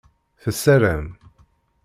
[0.41, 1.05] Tessaram.